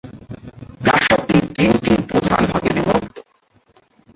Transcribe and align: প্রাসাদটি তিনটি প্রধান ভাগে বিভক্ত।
প্রাসাদটি 0.81 1.37
তিনটি 1.55 1.93
প্রধান 2.09 2.41
ভাগে 2.51 2.69
বিভক্ত। 2.75 3.15